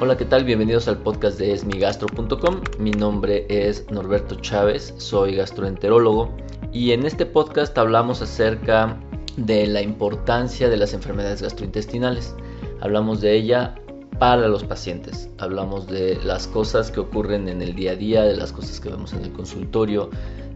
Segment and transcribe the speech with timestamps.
[0.00, 0.44] Hola, ¿qué tal?
[0.44, 2.60] Bienvenidos al podcast de esmigastro.com.
[2.78, 6.34] Mi nombre es Norberto Chávez, soy gastroenterólogo
[6.72, 9.00] y en este podcast hablamos acerca
[9.36, 12.34] de la importancia de las enfermedades gastrointestinales.
[12.80, 13.74] Hablamos de ella
[14.20, 18.36] para los pacientes, hablamos de las cosas que ocurren en el día a día, de
[18.36, 20.10] las cosas que vemos en el consultorio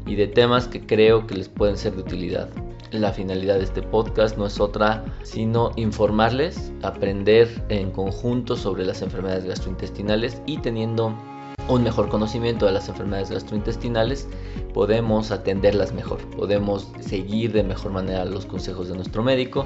[0.06, 2.50] y de temas que creo que les pueden ser de utilidad.
[2.90, 9.00] La finalidad de este podcast no es otra sino informarles, aprender en conjunto sobre las
[9.00, 11.16] enfermedades gastrointestinales y teniendo
[11.68, 14.28] un mejor conocimiento de las enfermedades gastrointestinales,
[14.74, 19.64] podemos atenderlas mejor, podemos seguir de mejor manera los consejos de nuestro médico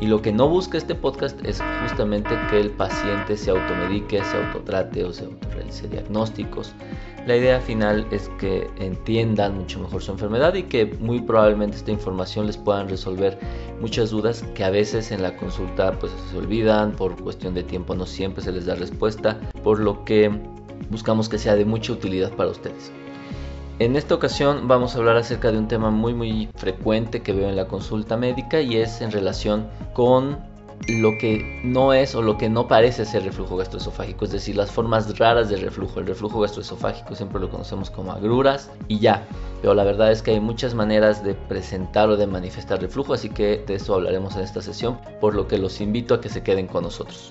[0.00, 4.36] y lo que no busca este podcast es justamente que el paciente se automedique, se
[4.36, 6.72] autotrate o se autorrealice diagnósticos.
[7.26, 11.90] La idea final es que entiendan mucho mejor su enfermedad y que muy probablemente esta
[11.90, 13.38] información les puedan resolver
[13.80, 17.94] muchas dudas que a veces en la consulta pues se olvidan, por cuestión de tiempo
[17.94, 20.30] no siempre se les da respuesta, por lo que
[20.88, 22.92] buscamos que sea de mucha utilidad para ustedes.
[23.78, 27.48] En esta ocasión vamos a hablar acerca de un tema muy muy frecuente que veo
[27.48, 30.38] en la consulta médica y es en relación con
[30.88, 34.70] lo que no es o lo que no parece ser reflujo gastroesofágico, es decir, las
[34.70, 36.00] formas raras de reflujo.
[36.00, 39.26] El reflujo gastroesofágico siempre lo conocemos como agruras y ya,
[39.60, 43.28] pero la verdad es que hay muchas maneras de presentar o de manifestar reflujo, así
[43.28, 46.42] que de eso hablaremos en esta sesión, por lo que los invito a que se
[46.42, 47.30] queden con nosotros.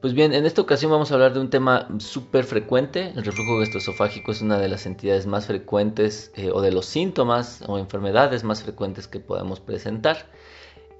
[0.00, 3.12] Pues bien, en esta ocasión vamos a hablar de un tema súper frecuente.
[3.16, 7.64] El reflujo gastroesofágico es una de las entidades más frecuentes eh, o de los síntomas
[7.66, 10.30] o enfermedades más frecuentes que podemos presentar.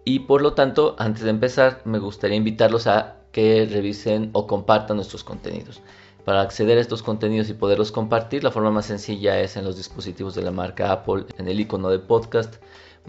[0.05, 4.97] Y por lo tanto, antes de empezar, me gustaría invitarlos a que revisen o compartan
[4.97, 5.81] nuestros contenidos.
[6.25, 9.77] Para acceder a estos contenidos y poderlos compartir, la forma más sencilla es en los
[9.77, 12.56] dispositivos de la marca Apple, en el icono de podcast,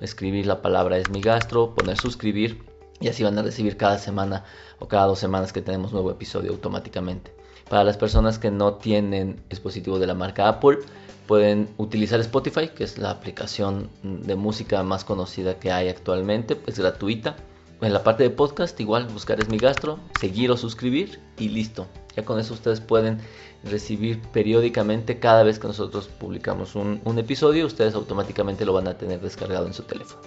[0.01, 2.68] escribir la palabra es mi gastro, poner suscribir
[2.99, 4.43] y así van a recibir cada semana
[4.79, 7.33] o cada dos semanas que tenemos nuevo episodio automáticamente.
[7.69, 10.79] Para las personas que no tienen dispositivo de la marca Apple,
[11.27, 16.79] pueden utilizar Spotify, que es la aplicación de música más conocida que hay actualmente, es
[16.79, 17.35] gratuita.
[17.81, 21.85] En la parte de podcast, igual buscar es mi gastro, seguir o suscribir y listo.
[22.15, 23.19] Ya con eso ustedes pueden
[23.63, 28.97] recibir periódicamente cada vez que nosotros publicamos un, un episodio, ustedes automáticamente lo van a
[28.97, 30.21] tener descargado en su teléfono.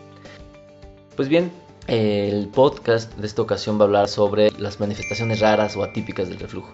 [1.17, 1.51] Pues bien,
[1.87, 6.39] el podcast de esta ocasión va a hablar sobre las manifestaciones raras o atípicas del
[6.39, 6.73] reflujo.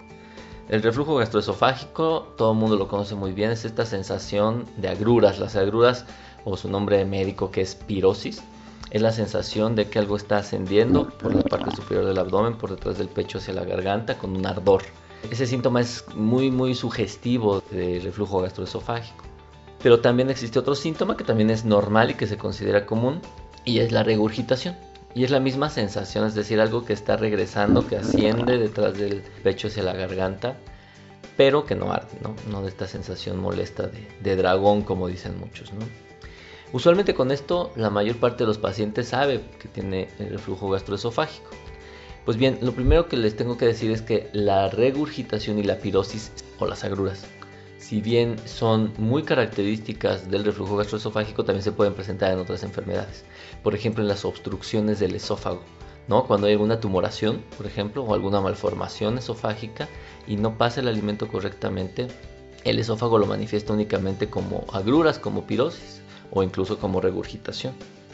[0.69, 5.39] El reflujo gastroesofágico, todo el mundo lo conoce muy bien, es esta sensación de agruras.
[5.39, 6.05] Las agruras,
[6.45, 8.43] o su nombre médico que es pirosis,
[8.91, 12.69] es la sensación de que algo está ascendiendo por la parte superior del abdomen, por
[12.69, 14.83] detrás del pecho hacia la garganta, con un ardor.
[15.31, 19.25] Ese síntoma es muy, muy sugestivo de reflujo gastroesofágico.
[19.81, 23.21] Pero también existe otro síntoma que también es normal y que se considera común,
[23.65, 24.75] y es la regurgitación.
[25.15, 29.23] Y es la misma sensación, es decir, algo que está regresando, que asciende detrás del
[29.43, 30.57] pecho hacia la garganta,
[31.35, 32.35] pero que no arde, ¿no?
[32.51, 33.89] No de esta sensación molesta
[34.21, 35.79] de, dragón, como dicen muchos, ¿no?
[36.71, 41.49] Usualmente con esto la mayor parte de los pacientes sabe que tiene el reflujo gastroesofágico.
[42.25, 45.77] Pues bien, lo primero que les tengo que decir es que la regurgitación y la
[45.77, 47.25] pirosis o las agruras
[47.89, 53.25] si bien son muy características del reflujo gastroesofágico, también se pueden presentar en otras enfermedades.
[53.63, 55.63] Por ejemplo, en las obstrucciones del esófago,
[56.07, 56.27] ¿no?
[56.27, 59.87] Cuando hay alguna tumoración, por ejemplo, o alguna malformación esofágica
[60.27, 62.09] y no pasa el alimento correctamente,
[62.63, 67.73] el esófago lo manifiesta únicamente como agruras, como pirosis o incluso como regurgitación.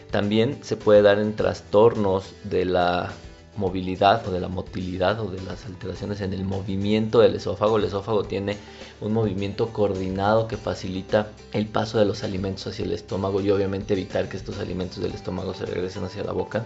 [0.09, 3.11] También se puede dar en trastornos de la
[3.57, 7.77] movilidad o de la motilidad o de las alteraciones en el movimiento del esófago.
[7.77, 8.57] El esófago tiene
[9.01, 13.93] un movimiento coordinado que facilita el paso de los alimentos hacia el estómago y obviamente
[13.93, 16.65] evitar que estos alimentos del estómago se regresen hacia la boca.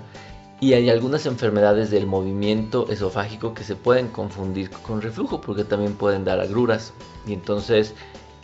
[0.62, 5.96] Y hay algunas enfermedades del movimiento esofágico que se pueden confundir con reflujo porque también
[5.96, 6.94] pueden dar agruras.
[7.26, 7.96] Y entonces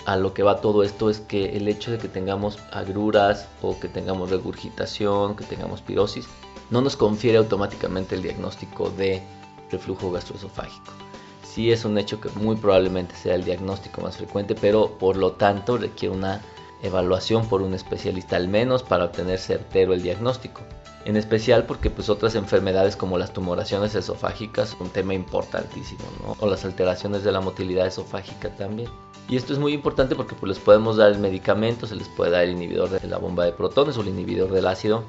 [0.05, 3.79] a lo que va todo esto es que el hecho de que tengamos agruras o
[3.79, 6.27] que tengamos regurgitación, que tengamos pirosis,
[6.69, 9.21] no nos confiere automáticamente el diagnóstico de
[9.71, 10.91] reflujo gastroesofágico.
[11.43, 15.33] Sí es un hecho que muy probablemente sea el diagnóstico más frecuente, pero por lo
[15.33, 16.41] tanto requiere una
[16.83, 20.61] evaluación por un especialista al menos para obtener certero el diagnóstico.
[21.05, 26.03] En especial porque pues otras enfermedades como las tumoraciones esofágicas son un tema importantísimo,
[26.39, 28.89] O las alteraciones de la motilidad esofágica también.
[29.29, 32.31] Y esto es muy importante porque pues les podemos dar el medicamento, se les puede
[32.31, 35.03] dar el inhibidor de la bomba de protones o el inhibidor del ácido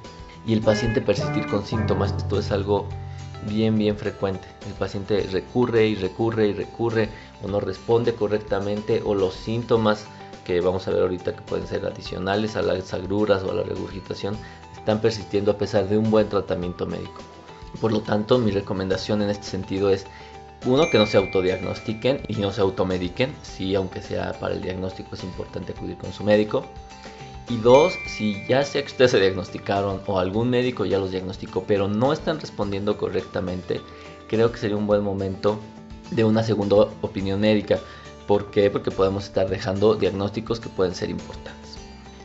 [0.46, 2.14] y el paciente persistir con síntomas.
[2.16, 2.86] Esto es algo
[3.48, 4.46] bien, bien frecuente.
[4.66, 7.08] El paciente recurre y recurre y recurre
[7.42, 10.06] o no responde correctamente o los síntomas
[10.44, 13.62] que vamos a ver ahorita que pueden ser adicionales a las agruras o a la
[13.64, 14.36] regurgitación
[14.76, 17.20] están persistiendo a pesar de un buen tratamiento médico.
[17.80, 20.06] Por lo tanto, mi recomendación en este sentido es
[20.64, 23.34] uno, que no se autodiagnostiquen y no se automediquen.
[23.42, 26.64] Sí, aunque sea para el diagnóstico es importante acudir con su médico.
[27.48, 31.86] Y dos, si ya que ustedes se diagnosticaron o algún médico ya los diagnosticó, pero
[31.86, 33.80] no están respondiendo correctamente,
[34.26, 35.60] creo que sería un buen momento
[36.10, 37.78] de una segunda opinión médica.
[38.26, 38.68] ¿Por qué?
[38.68, 41.78] Porque podemos estar dejando diagnósticos que pueden ser importantes.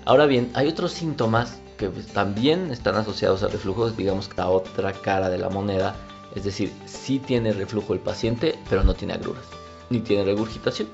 [0.06, 4.92] Ahora bien, hay otros síntomas que pues, también están asociados al reflujo, digamos la otra
[4.92, 5.96] cara de la moneda,
[6.36, 9.46] es decir, sí tiene reflujo el paciente, pero no tiene agruras,
[9.92, 10.88] ni tiene regurgitación.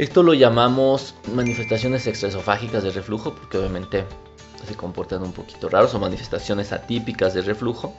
[0.00, 4.06] Esto lo llamamos manifestaciones extraesofágicas de reflujo, porque obviamente
[4.66, 7.92] se comportan un poquito raros, o manifestaciones atípicas de reflujo.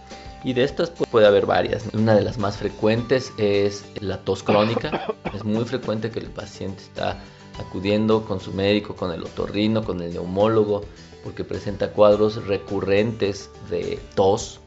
[0.43, 1.85] Y de estas puede haber varias.
[1.93, 5.13] Una de las más frecuentes es la tos crónica.
[5.35, 7.19] Es muy frecuente que el paciente está
[7.59, 10.81] acudiendo con su médico, con el otorrino, con el neumólogo,
[11.23, 14.59] porque presenta cuadros recurrentes de tos,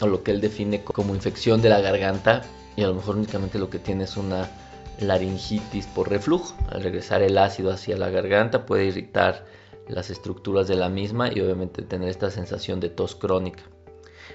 [0.00, 2.42] o lo que él define como infección de la garganta,
[2.74, 4.50] y a lo mejor únicamente lo que tiene es una
[5.00, 6.54] laringitis por reflujo.
[6.68, 9.44] Al regresar el ácido hacia la garganta puede irritar
[9.88, 13.62] las estructuras de la misma y obviamente tener esta sensación de tos crónica.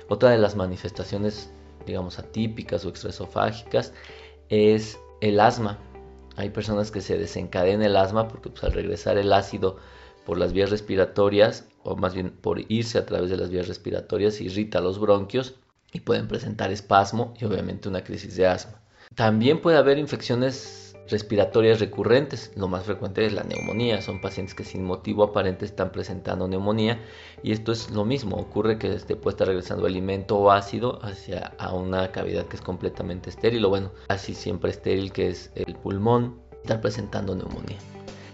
[0.10, 1.50] Otra de las manifestaciones,
[1.86, 3.94] digamos, atípicas o extraesofágicas
[4.50, 5.80] es el asma.
[6.36, 9.78] Hay personas que se desencadena el asma porque pues, al regresar el ácido
[10.26, 14.42] por las vías respiratorias, o más bien por irse a través de las vías respiratorias,
[14.42, 15.56] irrita los bronquios
[15.94, 18.82] y pueden presentar espasmo y obviamente una crisis de asma.
[19.16, 22.52] También puede haber infecciones respiratorias recurrentes.
[22.58, 24.02] Lo más frecuente es la neumonía.
[24.02, 27.00] Son pacientes que sin motivo aparente están presentando neumonía.
[27.42, 28.36] Y esto es lo mismo.
[28.36, 32.62] Ocurre que este puede estar regresando alimento o ácido hacia a una cavidad que es
[32.62, 33.64] completamente estéril.
[33.64, 36.42] O bueno, así siempre estéril que es el pulmón.
[36.62, 37.78] Estar presentando neumonía.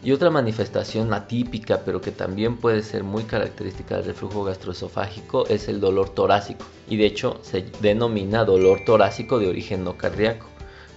[0.03, 5.67] Y otra manifestación atípica, pero que también puede ser muy característica del reflujo gastroesofágico, es
[5.67, 6.65] el dolor torácico.
[6.89, 10.50] Y de hecho se denomina dolor torácico de origen no cardíaco.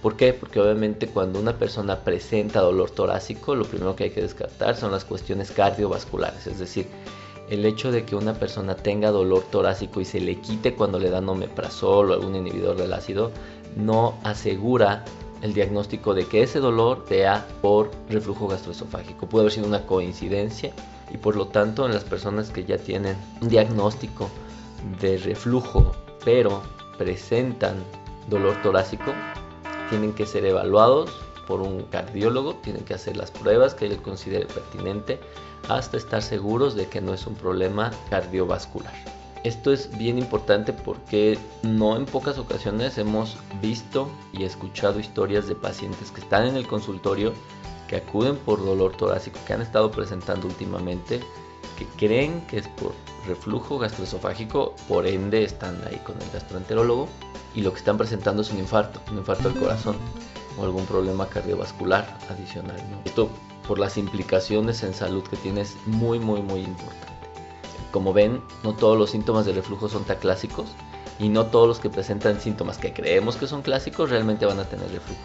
[0.05, 0.33] ¿Por qué?
[0.33, 4.91] Porque obviamente cuando una persona presenta dolor torácico, lo primero que hay que descartar son
[4.91, 6.85] las cuestiones cardiovasculares, es decir,
[7.49, 11.09] el hecho de que una persona tenga dolor torácico y se le quite cuando le
[11.09, 13.31] dan omeprazol o algún inhibidor del ácido,
[13.75, 15.03] no asegura
[15.41, 19.25] el diagnóstico de que ese dolor sea por reflujo gastroesofágico.
[19.25, 20.71] Puede haber sido una coincidencia
[21.11, 24.29] y por lo tanto en las personas que ya tienen un diagnóstico
[25.01, 26.61] de reflujo pero
[26.99, 27.77] presentan
[28.29, 29.11] dolor torácico,
[29.89, 31.11] tienen que ser evaluados
[31.47, 35.19] por un cardiólogo, tienen que hacer las pruebas que él considere pertinente
[35.69, 38.93] hasta estar seguros de que no es un problema cardiovascular.
[39.43, 45.53] Esto es bien importante porque no en pocas ocasiones hemos visto y escuchado historias de
[45.53, 47.31] pacientes que están en el consultorio,
[47.87, 51.19] que acuden por dolor torácico, que han estado presentando últimamente,
[51.77, 52.93] que creen que es por
[53.27, 57.07] reflujo gastroesofágico, por ende están ahí con el gastroenterólogo
[57.55, 59.95] y lo que están presentando es un infarto, un infarto del corazón
[60.57, 62.77] o algún problema cardiovascular adicional.
[63.05, 63.29] Esto
[63.67, 67.05] por las implicaciones en salud que tiene es muy muy muy importante.
[67.91, 70.67] Como ven, no todos los síntomas de reflujo son tan clásicos
[71.17, 74.65] y no todos los que presentan síntomas que creemos que son clásicos realmente van a
[74.65, 75.21] tener reflujo.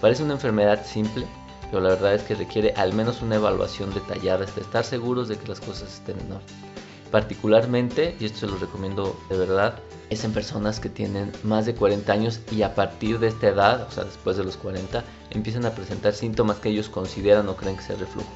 [0.00, 1.26] Parece una enfermedad simple,
[1.70, 5.36] pero la verdad es que requiere al menos una evaluación detallada hasta estar seguros de
[5.36, 6.72] que las cosas estén en orden.
[7.12, 9.78] Particularmente, y esto se lo recomiendo de verdad,
[10.08, 13.86] es en personas que tienen más de 40 años y a partir de esta edad,
[13.86, 17.76] o sea, después de los 40, empiezan a presentar síntomas que ellos consideran o creen
[17.76, 18.30] que sea reflujo.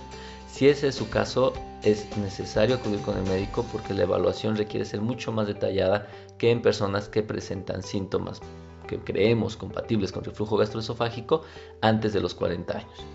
[0.46, 4.84] Si ese es su caso, es necesario acudir con el médico porque la evaluación requiere
[4.84, 6.06] ser mucho más detallada
[6.36, 8.40] que en personas que presentan síntomas
[8.86, 11.42] que creemos compatibles con reflujo gastroesofágico
[11.80, 13.06] antes de los 40 años.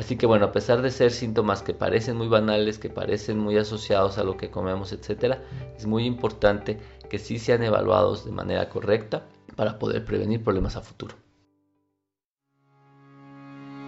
[0.00, 3.58] Así que bueno, a pesar de ser síntomas que parecen muy banales, que parecen muy
[3.58, 5.40] asociados a lo que comemos, etc.,
[5.76, 6.78] es muy importante
[7.10, 9.26] que sí sean evaluados de manera correcta
[9.56, 11.16] para poder prevenir problemas a futuro.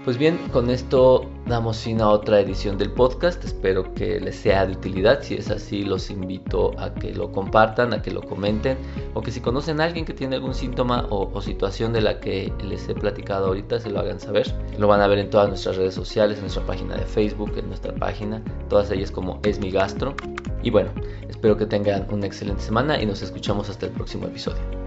[0.04, 3.44] Pues bien, con esto damos fin a otra edición del podcast.
[3.44, 5.22] Espero que les sea de utilidad.
[5.22, 8.76] Si es así, los invito a que lo compartan, a que lo comenten
[9.14, 12.52] o que si conocen a alguien que tiene algún síntoma o, situación de la que
[12.64, 14.52] les he platicado ahorita, se lo hagan saber.
[14.76, 17.68] Lo van a ver en todas nuestras redes sociales, en nuestra página de Facebook, en
[17.68, 20.16] nuestra página, todas ellas como Es mi gastro.
[20.64, 20.90] Y bueno,
[21.28, 24.81] espero que tengan una excelente semana y nos escuchamos hasta el próximo episodio.